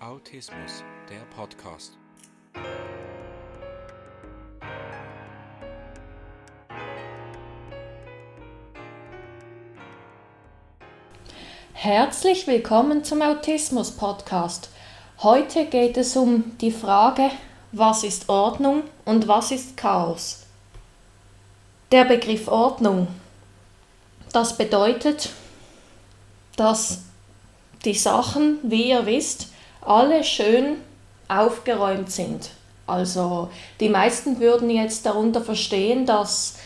Autismus, 0.00 0.84
der 1.08 1.20
Podcast. 1.34 1.92
Herzlich 11.72 12.46
willkommen 12.46 13.04
zum 13.04 13.22
Autismus 13.22 13.90
Podcast. 13.90 14.68
Heute 15.22 15.64
geht 15.64 15.96
es 15.96 16.14
um 16.14 16.58
die 16.58 16.72
Frage, 16.72 17.30
was 17.72 18.04
ist 18.04 18.28
Ordnung 18.28 18.82
und 19.06 19.26
was 19.28 19.50
ist 19.50 19.78
Chaos. 19.78 20.44
Der 21.90 22.04
Begriff 22.04 22.48
Ordnung, 22.48 23.08
das 24.34 24.58
bedeutet, 24.58 25.30
dass 26.56 27.04
die 27.86 27.94
Sachen, 27.94 28.58
wie 28.62 28.90
ihr 28.90 29.06
wisst, 29.06 29.55
alle 29.86 30.24
schön 30.24 30.76
aufgeräumt 31.28 32.10
sind. 32.10 32.50
Also 32.86 33.50
die 33.80 33.88
meisten 33.88 34.40
würden 34.40 34.70
jetzt 34.70 35.06
darunter 35.06 35.40
verstehen, 35.40 36.06
dass 36.06 36.56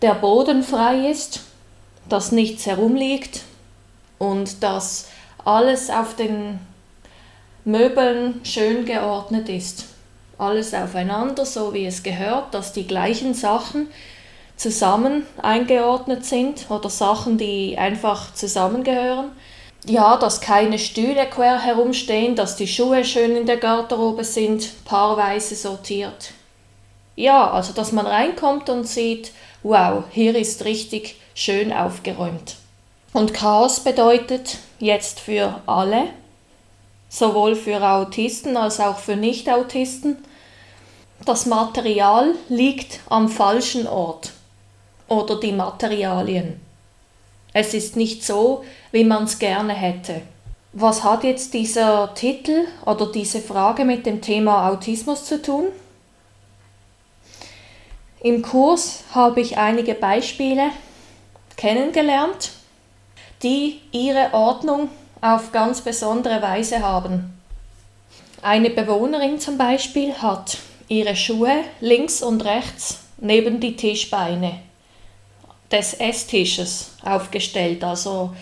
der 0.00 0.14
Boden 0.14 0.62
frei 0.62 1.10
ist, 1.10 1.40
dass 2.08 2.32
nichts 2.32 2.66
herumliegt 2.66 3.42
und 4.18 4.62
dass 4.62 5.08
alles 5.44 5.90
auf 5.90 6.16
den 6.16 6.60
Möbeln 7.64 8.40
schön 8.44 8.84
geordnet 8.84 9.48
ist. 9.48 9.84
Alles 10.38 10.72
aufeinander, 10.72 11.44
so 11.44 11.74
wie 11.74 11.84
es 11.84 12.02
gehört, 12.02 12.54
dass 12.54 12.72
die 12.72 12.86
gleichen 12.86 13.34
Sachen 13.34 13.88
zusammen 14.56 15.26
eingeordnet 15.42 16.24
sind 16.24 16.70
oder 16.70 16.88
Sachen, 16.90 17.38
die 17.38 17.76
einfach 17.76 18.32
zusammengehören 18.34 19.32
ja, 19.84 20.16
dass 20.16 20.40
keine 20.40 20.78
Stühle 20.78 21.26
quer 21.26 21.60
herumstehen, 21.60 22.34
dass 22.36 22.56
die 22.56 22.66
Schuhe 22.66 23.04
schön 23.04 23.36
in 23.36 23.46
der 23.46 23.56
Garderobe 23.56 24.24
sind, 24.24 24.84
paarweise 24.84 25.54
sortiert. 25.54 26.32
Ja, 27.16 27.50
also 27.50 27.72
dass 27.72 27.92
man 27.92 28.06
reinkommt 28.06 28.68
und 28.70 28.86
sieht, 28.86 29.32
wow, 29.62 30.04
hier 30.10 30.36
ist 30.36 30.64
richtig 30.64 31.16
schön 31.34 31.72
aufgeräumt. 31.72 32.56
Und 33.12 33.34
Chaos 33.34 33.80
bedeutet 33.80 34.58
jetzt 34.78 35.20
für 35.20 35.60
alle, 35.66 36.10
sowohl 37.08 37.56
für 37.56 37.82
Autisten 37.82 38.56
als 38.56 38.80
auch 38.80 38.98
für 38.98 39.16
Nicht-Autisten, 39.16 40.18
das 41.24 41.46
Material 41.46 42.34
liegt 42.48 43.00
am 43.08 43.28
falschen 43.28 43.86
Ort 43.86 44.32
oder 45.08 45.40
die 45.40 45.52
Materialien. 45.52 46.60
Es 47.60 47.74
ist 47.74 47.96
nicht 47.96 48.24
so, 48.24 48.64
wie 48.92 49.02
man 49.02 49.24
es 49.24 49.40
gerne 49.40 49.72
hätte. 49.72 50.22
Was 50.74 51.02
hat 51.02 51.24
jetzt 51.24 51.54
dieser 51.54 52.14
Titel 52.14 52.68
oder 52.86 53.10
diese 53.10 53.40
Frage 53.40 53.84
mit 53.84 54.06
dem 54.06 54.20
Thema 54.20 54.70
Autismus 54.70 55.24
zu 55.24 55.42
tun? 55.42 55.64
Im 58.20 58.42
Kurs 58.42 59.02
habe 59.12 59.40
ich 59.40 59.58
einige 59.58 59.94
Beispiele 59.94 60.70
kennengelernt, 61.56 62.52
die 63.42 63.80
ihre 63.90 64.32
Ordnung 64.34 64.88
auf 65.20 65.50
ganz 65.50 65.80
besondere 65.80 66.40
Weise 66.40 66.78
haben. 66.78 67.40
Eine 68.40 68.70
Bewohnerin 68.70 69.40
zum 69.40 69.58
Beispiel 69.58 70.14
hat 70.14 70.58
ihre 70.86 71.16
Schuhe 71.16 71.64
links 71.80 72.22
und 72.22 72.44
rechts 72.44 73.00
neben 73.16 73.58
die 73.58 73.74
Tischbeine 73.74 74.67
des 75.70 75.94
Esstisches 75.94 76.92
aufgestellt. 77.04 77.84
Also 77.84 78.34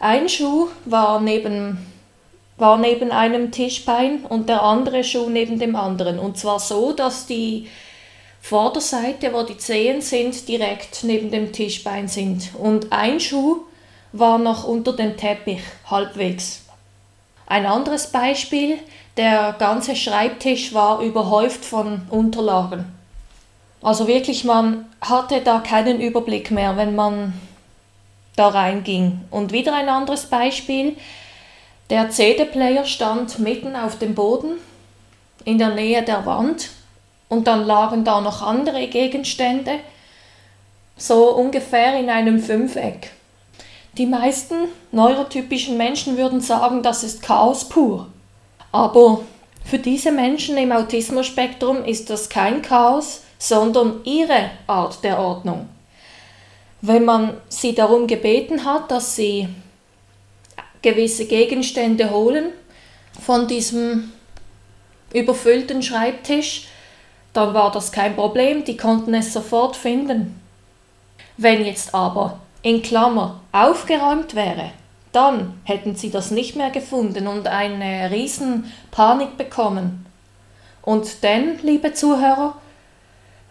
ein 0.00 0.28
Schuh 0.28 0.68
war 0.84 1.20
neben, 1.20 1.86
war 2.56 2.78
neben 2.78 3.12
einem 3.12 3.50
Tischbein 3.50 4.24
und 4.24 4.48
der 4.48 4.62
andere 4.62 5.04
Schuh 5.04 5.28
neben 5.30 5.58
dem 5.58 5.76
anderen. 5.76 6.18
Und 6.18 6.36
zwar 6.38 6.58
so, 6.58 6.92
dass 6.92 7.26
die 7.26 7.68
Vorderseite, 8.40 9.32
wo 9.32 9.44
die 9.44 9.56
Zehen 9.56 10.00
sind, 10.00 10.48
direkt 10.48 11.04
neben 11.04 11.30
dem 11.30 11.52
Tischbein 11.52 12.08
sind. 12.08 12.50
Und 12.58 12.92
ein 12.92 13.20
Schuh 13.20 13.60
war 14.12 14.38
noch 14.38 14.64
unter 14.64 14.92
dem 14.92 15.16
Teppich, 15.16 15.62
halbwegs. 15.86 16.64
Ein 17.46 17.66
anderes 17.66 18.08
Beispiel, 18.08 18.78
der 19.16 19.54
ganze 19.58 19.94
Schreibtisch 19.94 20.74
war 20.74 21.00
überhäuft 21.00 21.64
von 21.64 22.02
Unterlagen. 22.10 22.86
Also 23.82 24.06
wirklich, 24.06 24.44
man 24.44 24.86
hatte 25.00 25.40
da 25.40 25.58
keinen 25.58 26.00
Überblick 26.00 26.50
mehr, 26.50 26.76
wenn 26.76 26.94
man 26.94 27.32
da 28.36 28.48
reinging. 28.48 29.20
Und 29.30 29.52
wieder 29.52 29.74
ein 29.74 29.88
anderes 29.88 30.26
Beispiel. 30.26 30.96
Der 31.90 32.08
CD-Player 32.10 32.84
stand 32.84 33.38
mitten 33.40 33.76
auf 33.76 33.98
dem 33.98 34.14
Boden, 34.14 34.52
in 35.44 35.58
der 35.58 35.74
Nähe 35.74 36.02
der 36.02 36.24
Wand. 36.24 36.70
Und 37.28 37.46
dann 37.46 37.66
lagen 37.66 38.04
da 38.04 38.20
noch 38.20 38.42
andere 38.42 38.86
Gegenstände, 38.86 39.80
so 40.96 41.34
ungefähr 41.34 41.98
in 41.98 42.08
einem 42.08 42.40
Fünfeck. 42.40 43.10
Die 43.98 44.06
meisten 44.06 44.68
neurotypischen 44.92 45.76
Menschen 45.76 46.16
würden 46.16 46.40
sagen, 46.40 46.82
das 46.82 47.02
ist 47.02 47.22
Chaos 47.22 47.68
pur. 47.68 48.06
Aber 48.70 49.20
für 49.64 49.78
diese 49.78 50.12
Menschen 50.12 50.56
im 50.56 50.72
Autismus-Spektrum 50.72 51.84
ist 51.84 52.08
das 52.08 52.28
kein 52.28 52.62
Chaos, 52.62 53.22
sondern 53.42 54.04
ihre 54.04 54.52
Art 54.68 55.02
der 55.02 55.18
Ordnung. 55.18 55.68
Wenn 56.80 57.04
man 57.04 57.38
sie 57.48 57.74
darum 57.74 58.06
gebeten 58.06 58.64
hat, 58.64 58.88
dass 58.92 59.16
sie 59.16 59.48
gewisse 60.80 61.26
Gegenstände 61.26 62.10
holen 62.10 62.52
von 63.20 63.48
diesem 63.48 64.12
überfüllten 65.12 65.82
Schreibtisch, 65.82 66.68
dann 67.32 67.52
war 67.52 67.72
das 67.72 67.90
kein 67.90 68.14
Problem, 68.14 68.62
die 68.62 68.76
konnten 68.76 69.12
es 69.12 69.32
sofort 69.32 69.74
finden. 69.74 70.40
Wenn 71.36 71.64
jetzt 71.64 71.96
aber 71.96 72.38
in 72.62 72.80
Klammer 72.80 73.40
aufgeräumt 73.50 74.36
wäre, 74.36 74.70
dann 75.10 75.60
hätten 75.64 75.96
sie 75.96 76.12
das 76.12 76.30
nicht 76.30 76.54
mehr 76.54 76.70
gefunden 76.70 77.26
und 77.26 77.48
eine 77.48 78.12
riesen 78.12 78.72
Panik 78.92 79.36
bekommen. 79.36 80.06
Und 80.80 81.24
denn, 81.24 81.58
liebe 81.62 81.92
Zuhörer, 81.92 82.61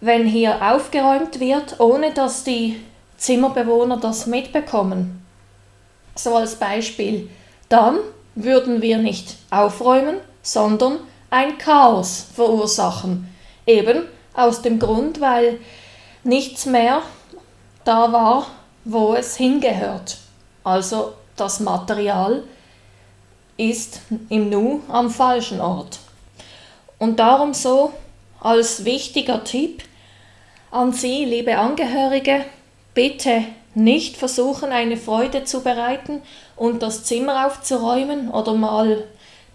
wenn 0.00 0.26
hier 0.26 0.72
aufgeräumt 0.72 1.40
wird, 1.40 1.80
ohne 1.80 2.12
dass 2.12 2.44
die 2.44 2.80
Zimmerbewohner 3.16 3.96
das 3.98 4.26
mitbekommen. 4.26 5.24
So 6.14 6.36
als 6.36 6.56
Beispiel, 6.56 7.28
dann 7.68 7.98
würden 8.34 8.82
wir 8.82 8.98
nicht 8.98 9.36
aufräumen, 9.50 10.16
sondern 10.42 10.98
ein 11.30 11.58
Chaos 11.58 12.26
verursachen. 12.34 13.28
Eben 13.66 14.04
aus 14.34 14.62
dem 14.62 14.78
Grund, 14.78 15.20
weil 15.20 15.58
nichts 16.24 16.64
mehr 16.66 17.02
da 17.84 18.12
war, 18.12 18.46
wo 18.84 19.14
es 19.14 19.36
hingehört. 19.36 20.18
Also 20.64 21.14
das 21.36 21.60
Material 21.60 22.44
ist 23.56 24.00
im 24.28 24.48
Nu 24.48 24.80
am 24.88 25.10
falschen 25.10 25.60
Ort. 25.60 25.98
Und 26.98 27.18
darum 27.18 27.54
so 27.54 27.92
als 28.40 28.84
wichtiger 28.84 29.42
Tipp, 29.44 29.82
an 30.70 30.92
Sie, 30.92 31.24
liebe 31.24 31.58
Angehörige, 31.58 32.44
bitte 32.94 33.44
nicht 33.74 34.16
versuchen, 34.16 34.70
eine 34.70 34.96
Freude 34.96 35.44
zu 35.44 35.62
bereiten 35.62 36.22
und 36.56 36.82
das 36.82 37.04
Zimmer 37.04 37.46
aufzuräumen 37.46 38.30
oder 38.30 38.54
mal 38.54 39.04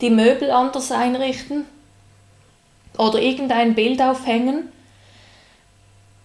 die 0.02 0.10
Möbel 0.10 0.50
anders 0.50 0.92
einrichten 0.92 1.66
oder 2.98 3.20
irgendein 3.20 3.76
Bild 3.76 4.02
aufhängen, 4.02 4.72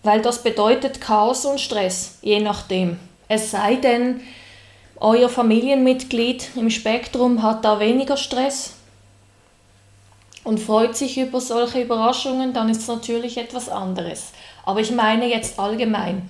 weil 0.02 0.22
das 0.22 0.42
bedeutet 0.42 1.00
Chaos 1.00 1.44
und 1.44 1.60
Stress, 1.60 2.18
je 2.22 2.40
nachdem. 2.40 2.98
Es 3.28 3.50
sei 3.50 3.76
denn, 3.76 4.20
euer 5.00 5.28
Familienmitglied 5.28 6.50
im 6.56 6.70
Spektrum 6.70 7.42
hat 7.42 7.64
da 7.64 7.78
weniger 7.78 8.16
Stress 8.16 8.77
und 10.44 10.60
freut 10.60 10.96
sich 10.96 11.18
über 11.18 11.40
solche 11.40 11.82
Überraschungen, 11.82 12.52
dann 12.52 12.68
ist 12.68 12.82
es 12.82 12.88
natürlich 12.88 13.38
etwas 13.38 13.68
anderes. 13.68 14.32
Aber 14.64 14.80
ich 14.80 14.90
meine 14.90 15.26
jetzt 15.26 15.58
allgemein. 15.58 16.28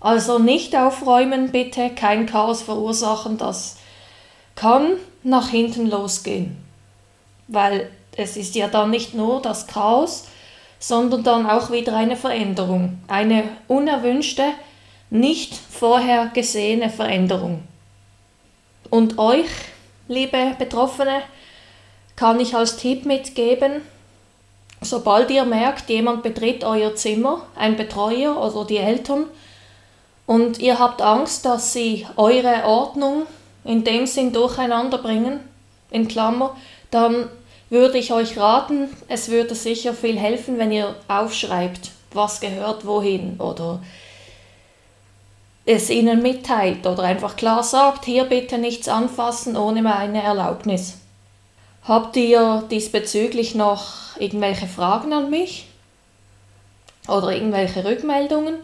Also 0.00 0.38
nicht 0.38 0.76
aufräumen, 0.76 1.50
bitte, 1.50 1.90
kein 1.90 2.26
Chaos 2.26 2.62
verursachen, 2.62 3.36
das 3.36 3.78
kann 4.54 4.92
nach 5.22 5.48
hinten 5.48 5.88
losgehen. 5.90 6.56
Weil 7.48 7.90
es 8.16 8.36
ist 8.36 8.54
ja 8.54 8.68
dann 8.68 8.90
nicht 8.90 9.14
nur 9.14 9.42
das 9.42 9.66
Chaos, 9.66 10.26
sondern 10.78 11.24
dann 11.24 11.48
auch 11.48 11.70
wieder 11.70 11.96
eine 11.96 12.16
Veränderung, 12.16 12.98
eine 13.08 13.44
unerwünschte, 13.66 14.44
nicht 15.10 15.54
vorher 15.54 16.30
gesehene 16.32 16.90
Veränderung. 16.90 17.62
Und 18.90 19.18
euch, 19.18 19.48
liebe 20.06 20.54
Betroffene, 20.58 21.22
kann 22.18 22.40
ich 22.40 22.54
als 22.54 22.76
Tipp 22.76 23.06
mitgeben, 23.06 23.82
Sobald 24.80 25.30
ihr 25.30 25.44
merkt, 25.44 25.90
jemand 25.90 26.22
betritt 26.22 26.62
euer 26.62 26.94
Zimmer, 26.94 27.42
ein 27.56 27.76
Betreuer 27.76 28.40
oder 28.40 28.64
die 28.64 28.76
Eltern, 28.76 29.24
und 30.26 30.58
ihr 30.58 30.78
habt 30.78 31.00
Angst, 31.00 31.46
dass 31.46 31.72
sie 31.72 32.06
eure 32.16 32.64
Ordnung 32.64 33.22
in 33.64 33.82
dem 33.82 34.06
Sinn 34.06 34.32
durcheinander 34.32 34.98
bringen, 34.98 35.40
in 35.90 36.06
Klammer, 36.06 36.54
dann 36.90 37.28
würde 37.70 37.98
ich 37.98 38.12
euch 38.12 38.38
raten, 38.38 38.88
es 39.08 39.30
würde 39.30 39.54
sicher 39.54 39.94
viel 39.94 40.18
helfen, 40.18 40.58
wenn 40.58 40.70
ihr 40.70 40.94
aufschreibt, 41.08 41.90
was 42.12 42.40
gehört 42.40 42.86
wohin 42.86 43.40
oder 43.40 43.82
es 45.64 45.90
ihnen 45.90 46.22
mitteilt 46.22 46.86
oder 46.86 47.02
einfach 47.02 47.36
klar 47.36 47.62
sagt, 47.62 48.04
hier 48.04 48.24
bitte 48.24 48.58
nichts 48.58 48.88
anfassen 48.88 49.56
ohne 49.56 49.82
meine 49.82 50.22
Erlaubnis. 50.22 50.98
Habt 51.88 52.18
ihr 52.18 52.64
diesbezüglich 52.70 53.54
noch 53.54 54.18
irgendwelche 54.18 54.66
Fragen 54.66 55.14
an 55.14 55.30
mich 55.30 55.68
oder 57.08 57.32
irgendwelche 57.32 57.82
Rückmeldungen? 57.82 58.56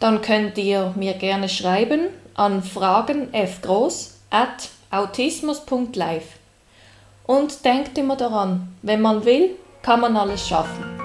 Dann 0.00 0.20
könnt 0.20 0.58
ihr 0.58 0.92
mir 0.96 1.14
gerne 1.14 1.48
schreiben 1.48 2.08
an 2.34 2.64
fragenfgroß 2.64 4.18
at 4.30 4.70
autismus.live. 4.90 6.26
Und 7.24 7.64
denkt 7.64 7.96
immer 7.98 8.16
daran, 8.16 8.74
wenn 8.82 9.00
man 9.00 9.24
will, 9.24 9.50
kann 9.82 10.00
man 10.00 10.16
alles 10.16 10.48
schaffen. 10.48 10.95